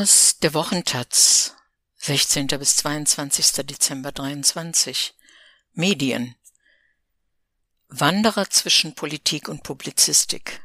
Aus 0.00 0.38
der 0.38 0.54
Wochentaz, 0.54 1.56
16. 1.96 2.46
bis 2.46 2.76
22. 2.76 3.66
Dezember 3.66 4.12
23. 4.12 5.12
Medien. 5.72 6.36
Wanderer 7.88 8.48
zwischen 8.48 8.94
Politik 8.94 9.48
und 9.48 9.64
Publizistik. 9.64 10.60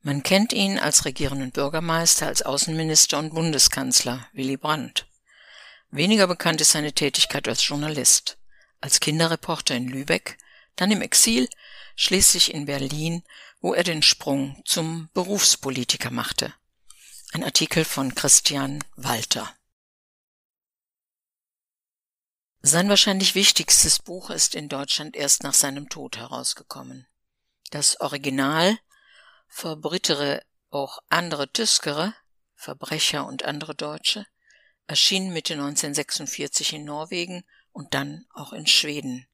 Man 0.00 0.22
kennt 0.22 0.54
ihn 0.54 0.78
als 0.78 1.04
regierenden 1.04 1.50
Bürgermeister, 1.50 2.26
als 2.26 2.40
Außenminister 2.40 3.18
und 3.18 3.34
Bundeskanzler, 3.34 4.26
Willy 4.32 4.56
Brandt. 4.56 5.06
Weniger 5.90 6.26
bekannt 6.26 6.62
ist 6.62 6.70
seine 6.70 6.94
Tätigkeit 6.94 7.46
als 7.46 7.68
Journalist, 7.68 8.38
als 8.80 9.00
Kinderreporter 9.00 9.74
in 9.74 9.86
Lübeck, 9.86 10.38
dann 10.76 10.90
im 10.90 11.02
Exil, 11.02 11.46
schließlich 11.94 12.54
in 12.54 12.64
Berlin, 12.64 13.22
wo 13.60 13.74
er 13.74 13.84
den 13.84 14.00
Sprung 14.00 14.62
zum 14.64 15.10
Berufspolitiker 15.12 16.10
machte. 16.10 16.54
Ein 17.34 17.42
Artikel 17.42 17.84
von 17.84 18.14
Christian 18.14 18.84
Walter. 18.94 19.52
Sein 22.62 22.88
wahrscheinlich 22.88 23.34
wichtigstes 23.34 23.98
Buch 23.98 24.30
ist 24.30 24.54
in 24.54 24.68
Deutschland 24.68 25.16
erst 25.16 25.42
nach 25.42 25.52
seinem 25.52 25.88
Tod 25.88 26.16
herausgekommen. 26.16 27.08
Das 27.72 28.00
Original 28.00 28.78
Verbrittere 29.48 30.44
auch 30.70 31.00
andere 31.08 31.50
Tüskere, 31.50 32.14
Verbrecher 32.54 33.26
und 33.26 33.44
andere 33.44 33.74
Deutsche, 33.74 34.24
erschien 34.86 35.32
Mitte 35.32 35.54
1946 35.54 36.74
in 36.74 36.84
Norwegen 36.84 37.42
und 37.72 37.94
dann 37.94 38.26
auch 38.32 38.52
in 38.52 38.68
Schweden. 38.68 39.26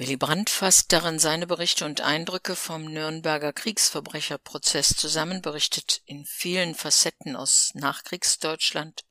Willy 0.00 0.16
Brandt 0.16 0.48
fasst 0.48 0.92
darin 0.92 1.18
seine 1.18 1.46
Berichte 1.46 1.84
und 1.84 2.00
Eindrücke 2.00 2.56
vom 2.56 2.86
Nürnberger 2.86 3.52
Kriegsverbrecherprozess 3.52 4.96
zusammen, 4.96 5.42
berichtet 5.42 6.00
in 6.06 6.24
vielen 6.24 6.74
Facetten 6.74 7.36
aus 7.36 7.72
Nachkriegsdeutschland 7.74 9.04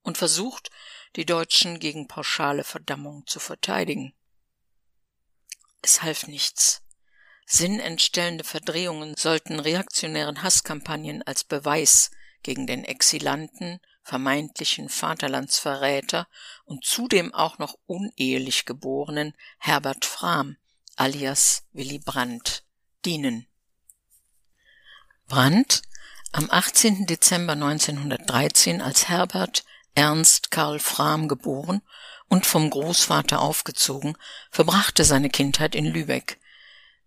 und 0.00 0.16
versucht, 0.16 0.70
die 1.16 1.26
Deutschen 1.26 1.80
gegen 1.80 2.08
pauschale 2.08 2.64
Verdammung 2.64 3.26
zu 3.26 3.40
verteidigen. 3.40 4.14
Es 5.82 6.00
half 6.00 6.26
nichts. 6.26 6.80
Sinnentstellende 7.44 8.44
Verdrehungen 8.44 9.14
sollten 9.18 9.60
reaktionären 9.60 10.42
Hasskampagnen 10.42 11.22
als 11.24 11.44
Beweis 11.44 12.10
gegen 12.42 12.66
den 12.66 12.86
Exilanten 12.86 13.80
vermeintlichen 14.02 14.88
Vaterlandsverräter 14.88 16.28
und 16.64 16.84
zudem 16.84 17.32
auch 17.32 17.58
noch 17.58 17.76
unehelich 17.86 18.64
geborenen 18.64 19.34
Herbert 19.58 20.04
Frahm 20.04 20.56
alias 20.96 21.64
Willy 21.72 21.98
Brandt 21.98 22.64
dienen. 23.04 23.46
Brandt, 25.26 25.82
am 26.32 26.50
18. 26.50 27.06
Dezember 27.06 27.54
1913 27.54 28.80
als 28.80 29.08
Herbert 29.08 29.64
Ernst 29.94 30.50
Karl 30.50 30.78
Frahm 30.78 31.28
geboren 31.28 31.82
und 32.28 32.46
vom 32.46 32.70
Großvater 32.70 33.40
aufgezogen, 33.40 34.16
verbrachte 34.50 35.04
seine 35.04 35.28
Kindheit 35.28 35.74
in 35.74 35.86
Lübeck. 35.86 36.38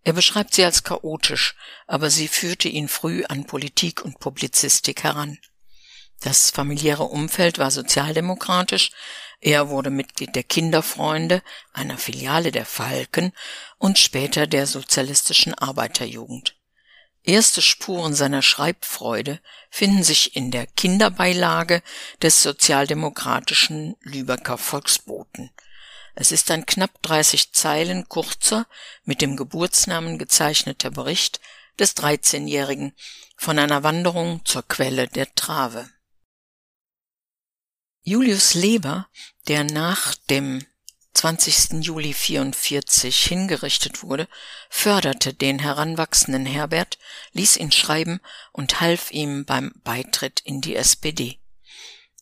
Er 0.02 0.12
beschreibt 0.12 0.54
sie 0.54 0.64
als 0.64 0.84
chaotisch, 0.84 1.56
aber 1.86 2.10
sie 2.10 2.28
führte 2.28 2.68
ihn 2.68 2.88
früh 2.88 3.24
an 3.24 3.46
Politik 3.46 4.04
und 4.04 4.20
Publizistik 4.20 5.02
heran. 5.02 5.38
Das 6.20 6.50
familiäre 6.50 7.04
Umfeld 7.04 7.58
war 7.58 7.70
sozialdemokratisch, 7.70 8.90
er 9.40 9.68
wurde 9.68 9.90
Mitglied 9.90 10.34
der 10.34 10.42
Kinderfreunde, 10.42 11.42
einer 11.72 11.98
Filiale 11.98 12.52
der 12.52 12.64
Falken 12.64 13.32
und 13.78 13.98
später 13.98 14.46
der 14.46 14.66
Sozialistischen 14.66 15.54
Arbeiterjugend. 15.54 16.56
Erste 17.22 17.60
Spuren 17.60 18.14
seiner 18.14 18.40
Schreibfreude 18.40 19.40
finden 19.68 20.04
sich 20.04 20.36
in 20.36 20.52
der 20.52 20.66
Kinderbeilage 20.66 21.82
des 22.22 22.42
sozialdemokratischen 22.42 23.96
Lübecker 24.00 24.58
Volksboten. 24.58 25.50
Es 26.14 26.32
ist 26.32 26.50
ein 26.50 26.64
knapp 26.64 27.02
30 27.02 27.52
Zeilen 27.52 28.08
kurzer, 28.08 28.66
mit 29.04 29.20
dem 29.20 29.36
Geburtsnamen 29.36 30.18
gezeichneter 30.18 30.90
Bericht 30.90 31.40
des 31.78 31.96
13-Jährigen 31.96 32.94
von 33.36 33.58
einer 33.58 33.82
Wanderung 33.82 34.40
zur 34.44 34.62
Quelle 34.62 35.08
der 35.08 35.34
Trave. 35.34 35.90
Julius 38.08 38.54
Leber, 38.54 39.08
der 39.48 39.64
nach 39.64 40.14
dem 40.30 40.64
20. 41.14 41.84
Juli 41.84 42.12
44 42.12 43.18
hingerichtet 43.18 44.04
wurde, 44.04 44.28
förderte 44.70 45.34
den 45.34 45.58
heranwachsenden 45.58 46.46
Herbert, 46.46 46.98
ließ 47.32 47.56
ihn 47.56 47.72
schreiben 47.72 48.20
und 48.52 48.80
half 48.80 49.10
ihm 49.10 49.44
beim 49.44 49.72
Beitritt 49.82 50.38
in 50.44 50.60
die 50.60 50.76
SPD. 50.76 51.40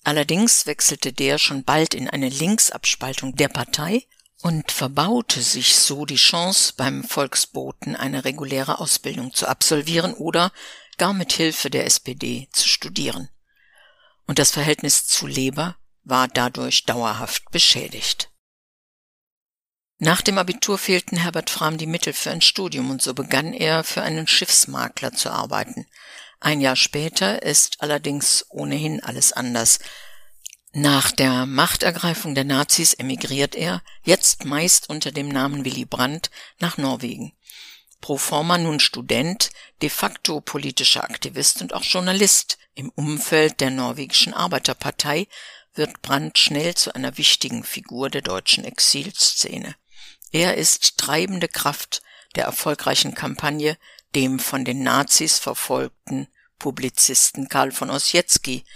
Allerdings 0.04 0.64
wechselte 0.64 1.12
der 1.12 1.36
schon 1.36 1.64
bald 1.64 1.92
in 1.92 2.08
eine 2.08 2.30
Linksabspaltung 2.30 3.36
der 3.36 3.48
Partei 3.48 4.06
und 4.40 4.72
verbaute 4.72 5.42
sich 5.42 5.76
so 5.76 6.06
die 6.06 6.16
Chance, 6.16 6.72
beim 6.78 7.04
Volksboten 7.04 7.94
eine 7.94 8.24
reguläre 8.24 8.78
Ausbildung 8.78 9.34
zu 9.34 9.46
absolvieren 9.46 10.14
oder 10.14 10.50
gar 10.96 11.12
mit 11.12 11.34
Hilfe 11.34 11.68
der 11.68 11.84
SPD 11.84 12.48
zu 12.52 12.66
studieren 12.66 13.28
und 14.26 14.38
das 14.38 14.50
Verhältnis 14.50 15.06
zu 15.06 15.26
Leber 15.26 15.76
war 16.02 16.28
dadurch 16.28 16.84
dauerhaft 16.84 17.50
beschädigt. 17.50 18.30
Nach 19.98 20.20
dem 20.20 20.38
Abitur 20.38 20.76
fehlten 20.76 21.16
Herbert 21.16 21.50
Frahm 21.50 21.78
die 21.78 21.86
Mittel 21.86 22.12
für 22.12 22.30
ein 22.30 22.40
Studium 22.40 22.90
und 22.90 23.00
so 23.00 23.14
begann 23.14 23.52
er 23.52 23.84
für 23.84 24.02
einen 24.02 24.26
Schiffsmakler 24.26 25.12
zu 25.12 25.30
arbeiten. 25.30 25.86
Ein 26.40 26.60
Jahr 26.60 26.76
später 26.76 27.42
ist 27.42 27.80
allerdings 27.80 28.44
ohnehin 28.50 29.02
alles 29.02 29.32
anders. 29.32 29.78
Nach 30.72 31.12
der 31.12 31.46
Machtergreifung 31.46 32.34
der 32.34 32.44
Nazis 32.44 32.92
emigriert 32.94 33.54
er, 33.54 33.82
jetzt 34.02 34.44
meist 34.44 34.90
unter 34.90 35.12
dem 35.12 35.28
Namen 35.28 35.64
Willy 35.64 35.84
Brandt, 35.84 36.30
nach 36.58 36.76
Norwegen 36.76 37.32
pro 38.04 38.18
forma 38.18 38.58
nun 38.58 38.80
Student, 38.80 39.48
de 39.80 39.88
facto 39.88 40.42
politischer 40.42 41.04
Aktivist 41.04 41.62
und 41.62 41.72
auch 41.72 41.84
Journalist. 41.84 42.58
Im 42.74 42.90
Umfeld 42.90 43.62
der 43.62 43.70
norwegischen 43.70 44.34
Arbeiterpartei 44.34 45.26
wird 45.72 46.02
Brandt 46.02 46.36
schnell 46.36 46.74
zu 46.74 46.94
einer 46.94 47.16
wichtigen 47.16 47.64
Figur 47.64 48.10
der 48.10 48.20
deutschen 48.20 48.66
Exilszene. 48.66 49.74
Er 50.32 50.58
ist 50.58 50.98
treibende 50.98 51.48
Kraft 51.48 52.02
der 52.34 52.44
erfolgreichen 52.44 53.14
Kampagne, 53.14 53.78
dem 54.14 54.38
von 54.38 54.66
den 54.66 54.82
Nazis 54.82 55.38
verfolgten 55.38 56.28
Publizisten 56.58 57.48
Karl 57.48 57.72
von 57.72 57.88
Ossietzky 57.88 58.66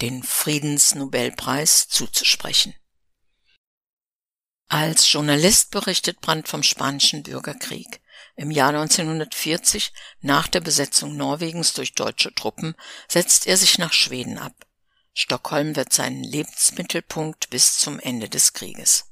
den 0.00 0.24
Friedensnobelpreis 0.24 1.86
zuzusprechen. 1.86 2.74
Als 4.66 5.12
Journalist 5.12 5.70
berichtet 5.70 6.20
Brandt 6.20 6.48
vom 6.48 6.64
spanischen 6.64 7.22
Bürgerkrieg. 7.22 8.01
Im 8.36 8.50
Jahr 8.50 8.70
1940, 8.70 9.92
nach 10.20 10.48
der 10.48 10.60
Besetzung 10.60 11.16
Norwegens 11.16 11.74
durch 11.74 11.94
deutsche 11.94 12.34
Truppen, 12.34 12.74
setzt 13.08 13.46
er 13.46 13.56
sich 13.56 13.78
nach 13.78 13.92
Schweden 13.92 14.38
ab. 14.38 14.54
Stockholm 15.14 15.76
wird 15.76 15.92
sein 15.92 16.22
Lebensmittelpunkt 16.22 17.50
bis 17.50 17.76
zum 17.76 18.00
Ende 18.00 18.28
des 18.28 18.52
Krieges. 18.52 19.04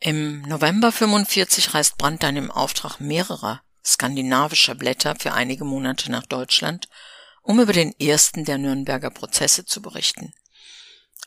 Im 0.00 0.42
November 0.42 0.92
45 0.92 1.74
reist 1.74 1.98
Brandt 1.98 2.22
dann 2.22 2.36
im 2.36 2.50
Auftrag 2.50 3.00
mehrerer 3.00 3.62
skandinavischer 3.84 4.74
Blätter 4.74 5.14
für 5.16 5.34
einige 5.34 5.64
Monate 5.64 6.10
nach 6.10 6.26
Deutschland, 6.26 6.88
um 7.42 7.60
über 7.60 7.72
den 7.72 7.92
ersten 8.00 8.44
der 8.44 8.58
Nürnberger 8.58 9.10
Prozesse 9.10 9.66
zu 9.66 9.82
berichten. 9.82 10.32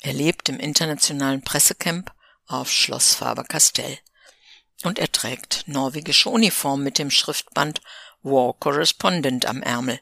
Er 0.01 0.13
lebt 0.13 0.49
im 0.49 0.59
internationalen 0.59 1.43
Pressecamp 1.43 2.11
auf 2.45 2.71
Schloss 2.71 3.13
Faber-Castell 3.13 3.99
und 4.83 4.99
er 4.99 5.11
trägt 5.11 5.67
norwegische 5.67 6.29
Uniform 6.29 6.83
mit 6.83 6.97
dem 6.97 7.11
Schriftband 7.11 7.81
War 8.21 8.53
Correspondent 8.53 9.45
am 9.45 9.61
Ärmel. 9.61 9.99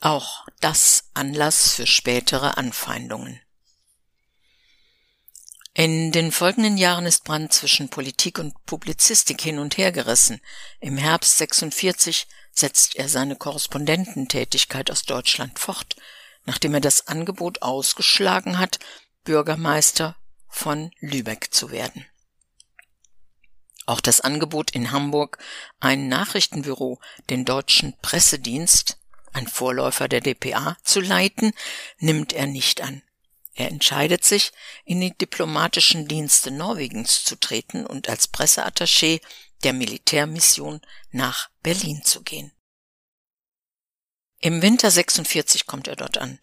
Auch 0.00 0.46
das 0.60 1.10
Anlass 1.14 1.74
für 1.74 1.86
spätere 1.86 2.56
Anfeindungen. 2.56 3.40
In 5.74 6.10
den 6.10 6.32
folgenden 6.32 6.76
Jahren 6.76 7.06
ist 7.06 7.22
Brandt 7.22 7.52
zwischen 7.52 7.88
Politik 7.88 8.38
und 8.40 8.54
Publizistik 8.66 9.40
hin 9.40 9.60
und 9.60 9.76
her 9.78 9.92
gerissen. 9.92 10.40
Im 10.80 10.96
Herbst 10.96 11.38
46 11.38 12.26
setzt 12.52 12.96
er 12.96 13.08
seine 13.08 13.36
Korrespondententätigkeit 13.36 14.90
aus 14.90 15.04
Deutschland 15.04 15.58
fort, 15.58 15.94
nachdem 16.46 16.74
er 16.74 16.80
das 16.80 17.06
Angebot 17.06 17.62
ausgeschlagen 17.62 18.58
hat, 18.58 18.80
Bürgermeister 19.22 20.16
von 20.48 20.90
Lübeck 20.98 21.54
zu 21.54 21.70
werden. 21.70 22.04
Auch 23.88 24.02
das 24.02 24.20
Angebot 24.20 24.72
in 24.72 24.90
Hamburg, 24.90 25.38
ein 25.80 26.08
Nachrichtenbüro, 26.08 27.00
den 27.30 27.46
deutschen 27.46 27.96
Pressedienst, 28.02 28.98
ein 29.32 29.48
Vorläufer 29.48 30.08
der 30.08 30.20
DPA, 30.20 30.76
zu 30.84 31.00
leiten, 31.00 31.54
nimmt 31.98 32.34
er 32.34 32.46
nicht 32.46 32.82
an. 32.82 33.00
Er 33.54 33.68
entscheidet 33.68 34.26
sich, 34.26 34.52
in 34.84 35.00
die 35.00 35.16
diplomatischen 35.16 36.06
Dienste 36.06 36.50
Norwegens 36.50 37.24
zu 37.24 37.36
treten 37.36 37.86
und 37.86 38.10
als 38.10 38.30
Presseattaché 38.30 39.22
der 39.64 39.72
Militärmission 39.72 40.82
nach 41.10 41.48
Berlin 41.62 42.02
zu 42.04 42.22
gehen. 42.22 42.52
Im 44.38 44.60
Winter 44.60 44.90
46 44.90 45.64
kommt 45.64 45.88
er 45.88 45.96
dort 45.96 46.18
an. 46.18 46.38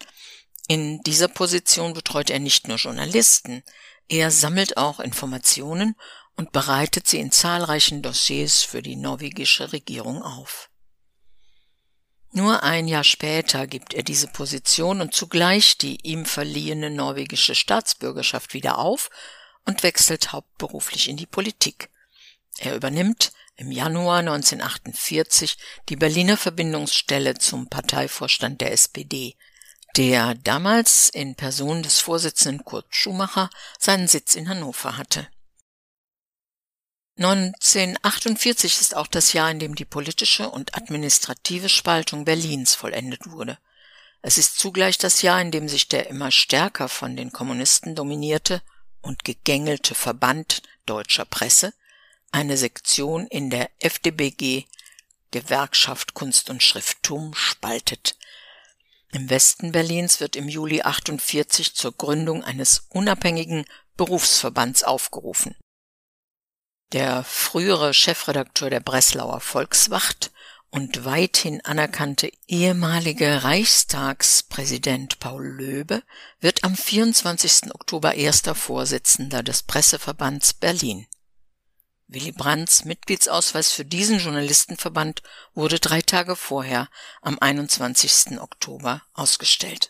In 0.68 1.00
dieser 1.04 1.28
Position 1.28 1.94
betreut 1.94 2.32
er 2.32 2.40
nicht 2.40 2.68
nur 2.68 2.78
Journalisten, 2.78 3.62
er 4.08 4.32
sammelt 4.32 4.78
auch 4.78 5.00
Informationen 5.00 5.96
und 6.36 6.52
bereitet 6.52 7.08
sie 7.08 7.20
in 7.20 7.32
zahlreichen 7.32 8.02
Dossiers 8.02 8.64
für 8.64 8.82
die 8.82 8.96
norwegische 8.96 9.72
Regierung 9.72 10.22
auf. 10.22 10.70
Nur 12.32 12.64
ein 12.64 12.90
Jahr 12.90 13.06
später 13.06 13.66
gibt 13.66 13.94
er 13.94 14.04
diese 14.04 14.28
Position 14.28 15.00
und 15.00 15.14
zugleich 15.14 15.78
die 15.78 16.06
ihm 16.06 16.26
verliehene 16.26 16.90
norwegische 16.90 17.56
Staatsbürgerschaft 17.56 18.54
wieder 18.54 18.78
auf 18.78 19.10
und 19.64 19.84
wechselt 19.84 20.34
hauptberuflich 20.34 21.08
in 21.08 21.16
die 21.16 21.28
Politik. 21.28 21.90
Er 22.58 22.76
übernimmt 22.76 23.32
im 23.56 23.72
Januar 23.72 24.20
1948 24.20 25.58
die 25.88 25.96
Berliner 25.96 26.36
Verbindungsstelle 26.36 27.36
zum 27.36 27.70
Parteivorstand 27.70 28.60
der 28.60 28.74
SPD, 28.74 29.38
der 29.96 30.36
damals 30.36 31.08
in 31.08 31.36
Person 31.36 31.84
des 31.84 32.02
Vorsitzenden 32.02 32.66
Kurt 32.66 32.88
Schumacher 32.90 33.50
seinen 33.80 34.10
Sitz 34.10 34.36
in 34.36 34.50
Hannover 34.50 34.98
hatte. 34.98 35.30
1948 37.18 38.82
ist 38.82 38.96
auch 38.96 39.08
das 39.08 39.32
Jahr, 39.32 39.50
in 39.50 39.60
dem 39.60 39.76
die 39.76 39.86
politische 39.86 40.50
und 40.50 40.76
administrative 40.76 41.70
Spaltung 41.70 42.26
Berlins 42.26 42.76
vollendet 42.76 43.32
wurde. 43.32 43.58
Es 44.22 44.38
ist 44.38 44.60
zugleich 44.60 44.98
das 44.98 45.22
Jahr, 45.22 45.40
in 45.40 45.52
dem 45.52 45.70
sich 45.70 45.88
der 45.88 46.08
immer 46.10 46.32
stärker 46.32 46.90
von 46.90 47.16
den 47.16 47.32
Kommunisten 47.32 47.96
dominierte 47.96 48.62
und 49.02 49.24
gegängelte 49.24 49.96
Verband 49.96 50.62
deutscher 50.86 51.26
Presse, 51.26 51.74
eine 52.32 52.58
Sektion 52.58 53.28
in 53.28 53.50
der 53.50 53.70
FDBG 53.80 54.66
Gewerkschaft 55.32 56.16
Kunst 56.16 56.50
und 56.50 56.64
Schrifttum 56.64 57.34
spaltet. 57.34 58.18
Im 59.12 59.30
Westen 59.30 59.72
Berlins 59.72 60.20
wird 60.20 60.36
im 60.36 60.50
Juli 60.50 60.82
48 60.82 61.76
zur 61.76 61.94
Gründung 61.94 62.44
eines 62.44 62.88
unabhängigen 62.90 63.66
Berufsverbands 63.96 64.84
aufgerufen. 64.84 65.56
Der 66.92 67.24
frühere 67.24 67.94
Chefredakteur 67.94 68.70
der 68.70 68.80
Breslauer 68.80 69.42
Volkswacht 69.42 70.32
und 70.70 71.06
weithin 71.06 71.62
anerkannte 71.62 72.30
ehemalige 72.48 73.44
Reichstagspräsident 73.44 75.20
Paul 75.20 75.46
Löbe 75.46 76.04
wird 76.40 76.64
am 76.64 76.76
24. 76.76 77.74
Oktober 77.74 78.16
erster 78.16 78.56
Vorsitzender 78.56 79.42
des 79.42 79.64
Presseverbands 79.64 80.54
Berlin. 80.54 81.08
Willy 82.08 82.32
Brandts 82.32 82.86
Mitgliedsausweis 82.86 83.72
für 83.72 83.84
diesen 83.84 84.20
Journalistenverband 84.20 85.24
wurde 85.54 85.80
drei 85.80 86.02
Tage 86.02 86.36
vorher, 86.36 86.90
am 87.22 87.40
21. 87.40 88.40
Oktober, 88.40 89.02
ausgestellt. 89.14 89.90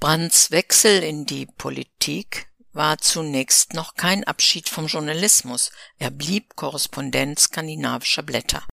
Brandts 0.00 0.50
Wechsel 0.50 1.02
in 1.02 1.26
die 1.26 1.46
Politik 1.46 2.51
war 2.72 2.98
zunächst 2.98 3.74
noch 3.74 3.94
kein 3.94 4.24
Abschied 4.24 4.68
vom 4.68 4.86
Journalismus, 4.86 5.70
er 5.98 6.10
blieb 6.10 6.56
Korrespondent 6.56 7.38
skandinavischer 7.38 8.22
Blätter. 8.22 8.66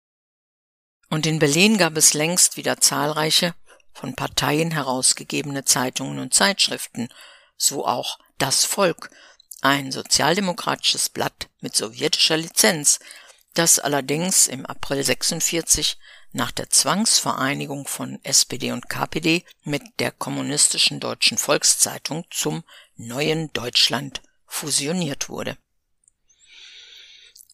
Und 1.10 1.26
in 1.26 1.38
Berlin 1.38 1.78
gab 1.78 1.96
es 1.96 2.14
längst 2.14 2.56
wieder 2.56 2.80
zahlreiche 2.80 3.54
von 3.92 4.14
Parteien 4.14 4.70
herausgegebene 4.70 5.64
Zeitungen 5.64 6.18
und 6.18 6.34
Zeitschriften, 6.34 7.08
so 7.56 7.86
auch 7.86 8.18
Das 8.38 8.64
Volk, 8.64 9.10
ein 9.62 9.90
sozialdemokratisches 9.90 11.08
Blatt 11.08 11.48
mit 11.60 11.74
sowjetischer 11.74 12.36
Lizenz, 12.36 13.00
das 13.58 13.78
allerdings 13.78 14.46
im 14.46 14.64
April 14.66 15.02
46 15.02 15.98
nach 16.32 16.52
der 16.52 16.70
Zwangsvereinigung 16.70 17.88
von 17.88 18.22
SPD 18.22 18.70
und 18.70 18.88
KPD 18.88 19.44
mit 19.64 19.82
der 19.98 20.12
kommunistischen 20.12 21.00
Deutschen 21.00 21.38
Volkszeitung 21.38 22.24
zum 22.30 22.62
Neuen 22.96 23.52
Deutschland 23.52 24.22
fusioniert 24.46 25.28
wurde. 25.28 25.56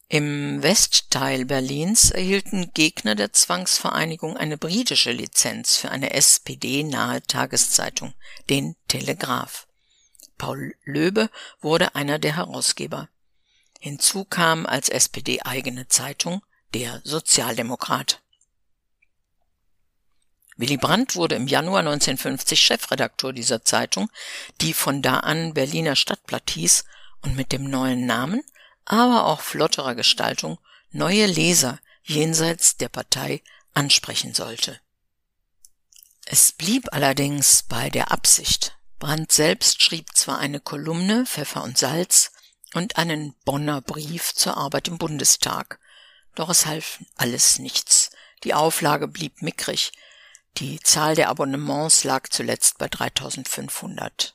Im 0.09 0.63
Westteil 0.63 1.47
Berlins 1.47 2.11
erhielten 2.11 2.73
Gegner 2.75 3.15
der 3.15 3.33
Zwangsvereinigung 3.33 4.37
eine 4.37 4.59
britische 4.59 5.13
Lizenz 5.13 5.77
für 5.77 5.91
eine 5.91 6.13
SPD-nahe 6.13 7.23
Tageszeitung, 7.23 8.13
den 8.51 8.77
Telegraph. 8.87 9.67
Paul 10.37 10.75
Löbe 10.85 11.31
wurde 11.61 11.95
einer 11.95 12.19
der 12.19 12.37
Herausgeber. 12.37 13.09
Hinzu 13.85 14.25
kam 14.25 14.65
als 14.65 14.89
SPD-eigene 14.89 15.89
Zeitung 15.89 16.43
der 16.73 17.03
Sozialdemokrat. 17.05 18.23
Willy 20.57 20.79
Brandt 20.79 21.17
wurde 21.17 21.35
im 21.35 21.47
Januar 21.47 21.81
1950 21.81 22.59
Chefredakteur 22.59 23.35
dieser 23.35 23.63
Zeitung, 23.63 24.11
die 24.63 24.73
von 24.73 25.03
da 25.03 25.19
an 25.19 25.53
Berliner 25.53 25.97
Stadtblatt 25.97 26.49
hieß 26.53 26.85
und 27.21 27.37
mit 27.37 27.53
dem 27.53 27.69
neuen 27.69 28.07
Namen, 28.07 28.43
aber 28.87 29.27
auch 29.27 29.43
flotterer 29.43 29.95
Gestaltung 29.95 30.59
neue 30.91 31.27
Leser 31.27 31.79
jenseits 32.05 32.79
der 32.79 32.89
Partei 32.89 33.43
ansprechen 33.75 34.33
sollte. 34.33 34.81
Es 36.25 36.53
blieb 36.53 36.89
allerdings 36.93 37.65
bei 37.65 37.91
der 37.91 38.13
Absicht. 38.13 38.79
Brandt 38.99 39.31
selbst 39.31 39.83
schrieb 39.83 40.17
zwar 40.17 40.39
eine 40.39 40.61
Kolumne 40.61 41.27
Pfeffer 41.27 41.63
und 41.63 41.77
Salz 41.77 42.31
und 42.75 42.97
einen 42.97 43.35
Bonner 43.45 43.81
Brief 43.81 44.35
zur 44.35 44.57
Arbeit 44.57 44.89
im 44.89 44.99
Bundestag, 44.99 45.79
doch 46.35 46.51
es 46.51 46.67
half 46.67 47.01
alles 47.17 47.59
nichts. 47.59 48.11
Die 48.43 48.55
Auflage 48.55 49.09
blieb 49.09 49.41
mickrig, 49.41 49.93
die 50.59 50.79
Zahl 50.81 51.17
der 51.17 51.31
Abonnements 51.31 52.05
lag 52.05 52.29
zuletzt 52.29 52.79
bei 52.79 52.89
3500. 52.89 54.35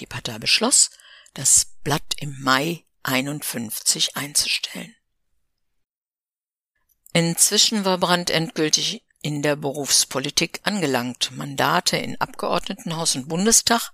Die 0.00 0.06
Partei 0.06 0.38
beschloss, 0.38 0.90
das 1.34 1.66
Blatt 1.82 2.14
im 2.18 2.40
Mai 2.40 2.84
51 3.02 4.16
einzustellen. 4.16 4.94
Inzwischen 7.12 7.84
war 7.84 7.98
Brandt 7.98 8.30
endgültig 8.30 9.04
in 9.20 9.42
der 9.42 9.56
Berufspolitik 9.56 10.60
angelangt. 10.64 11.30
Mandate 11.32 11.98
in 11.98 12.18
Abgeordnetenhaus 12.18 13.14
und 13.16 13.28
Bundestag, 13.28 13.92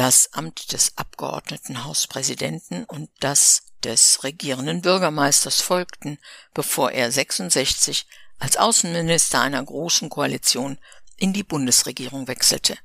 das 0.00 0.32
Amt 0.32 0.72
des 0.72 0.96
Abgeordnetenhauspräsidenten 0.96 2.84
und 2.86 3.10
das 3.20 3.64
des 3.84 4.24
regierenden 4.24 4.80
Bürgermeisters 4.80 5.60
folgten, 5.60 6.18
bevor 6.54 6.90
er 6.92 7.12
66 7.12 8.06
als 8.38 8.56
Außenminister 8.56 9.42
einer 9.42 9.62
großen 9.62 10.08
Koalition 10.08 10.78
in 11.18 11.34
die 11.34 11.42
Bundesregierung 11.42 12.28
wechselte. 12.28 12.78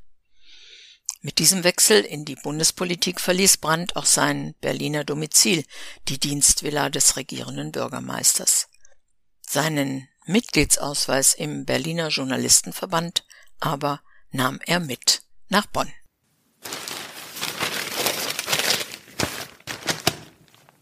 Mit 1.22 1.40
diesem 1.40 1.64
Wechsel 1.64 2.02
in 2.02 2.26
die 2.26 2.36
Bundespolitik 2.36 3.22
verließ 3.22 3.60
Brandt 3.60 3.96
auch 3.96 4.06
sein 4.06 4.54
Berliner 4.60 5.06
Domizil, 5.06 5.64
die 6.10 6.20
Dienstvilla 6.20 6.90
des 6.90 7.16
regierenden 7.16 7.72
Bürgermeisters. 7.72 8.68
Seinen 9.40 10.10
Mitgliedsausweis 10.26 11.34
im 11.34 11.64
Berliner 11.64 12.10
Journalistenverband 12.10 13.24
aber 13.62 14.02
nahm 14.32 14.60
er 14.66 14.82
mit 14.82 15.22
nach 15.48 15.66
Bonn. 15.68 15.94